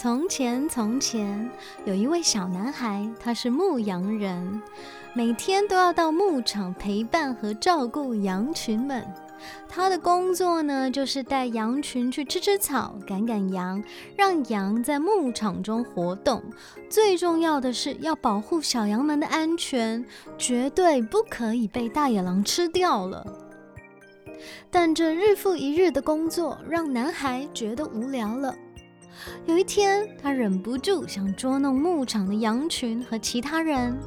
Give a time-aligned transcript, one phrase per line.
[0.00, 1.50] 从前，从前
[1.84, 4.62] 有一位小男孩，他是牧羊人，
[5.12, 9.04] 每天都要到牧场陪伴和照顾羊群们。
[9.68, 13.82] 他的工作呢，就是带羊群去吃吃草、赶赶羊，
[14.16, 16.44] 让羊在牧场中活动。
[16.88, 20.06] 最重要的是要保护小羊们的安全，
[20.38, 23.26] 绝对不可以被大野狼吃掉了。
[24.70, 28.54] 但这日复一日的工作让男孩觉得无聊了。
[29.46, 33.98] 有一天，他忍不住想捉弄牧场的羊群和其他人。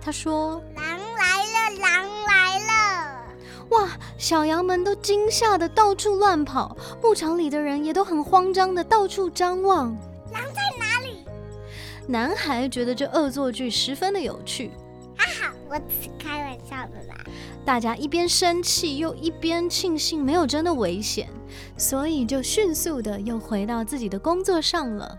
[0.00, 3.34] 他说：“狼来了，狼来了！”
[3.70, 9.86] 哇，小羊们都惊吓的到处乱跑，牧场里的人也都很慌张的到处张望。
[10.32, 11.24] 狼在哪里？
[12.06, 14.70] 男孩觉得这恶作剧十分的有趣。
[15.16, 17.14] 哈哈，我只是开玩笑的啦。
[17.64, 21.28] 大家一边生气，又一边庆幸没有真的危险，
[21.76, 25.18] 所以就迅速的又回到自己的工作上了。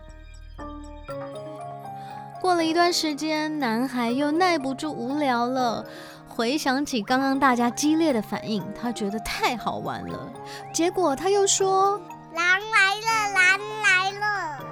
[2.40, 5.84] 过了一段时间，男孩又耐不住无聊了，
[6.26, 10.32] 回想起刚刚大家激烈的反应，他觉得太好玩了。
[10.72, 12.00] 结果他又说
[12.34, 14.64] ：“狼来了，狼来了！”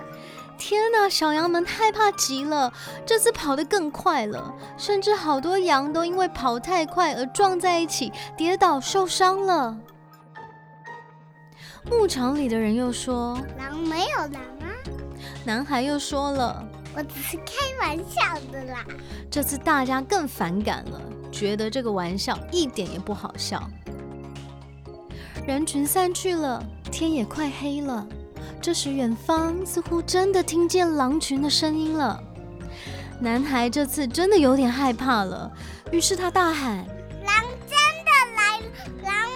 [0.56, 2.72] 天哪，小羊们害怕极了，
[3.04, 9.76] 这次跑得更快了，甚至好多羊都因为跑太快而撞在一起，跌倒受伤了。
[11.90, 14.68] 牧场里的人又说：“狼没有狼啊！”
[15.44, 18.22] 男孩又说了：“我只是开玩笑
[18.52, 18.84] 的啦。”
[19.30, 21.00] 这次大家更反感了，
[21.32, 23.68] 觉得这个玩笑一点也不好笑。
[25.46, 28.06] 人群散去了，天也快黑了。
[28.60, 32.20] 这时，远方似乎真的听见狼群的声音了。
[33.20, 35.50] 男孩这次真的有点害怕了，
[35.90, 36.86] 于是他大喊
[37.24, 38.66] ：“狼真的来了！
[39.02, 39.27] 狼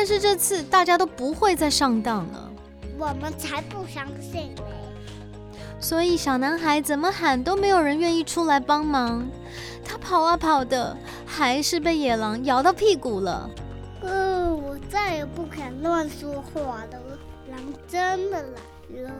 [0.00, 2.50] 但是这次大家都不会再上当了。
[2.98, 4.62] 我们才不相信呢！
[5.78, 9.28] 所以小男孩怎么喊都没有人愿意出来帮忙。
[9.84, 13.50] 他跑啊跑的，还是被野狼咬到屁股了。
[14.88, 16.98] 再也不敢乱说话了，
[17.50, 19.10] 狼真的来了。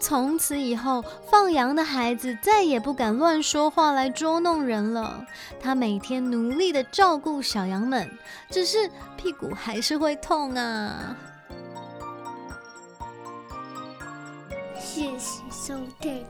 [0.00, 5.24] 从此以后，放羊的孩子再也不敢乱说话来捉弄人了。
[5.60, 8.10] 他每天努力的照顾小羊们，
[8.50, 11.16] 只是屁股还是会痛啊。
[14.78, 16.24] 谢谢收听。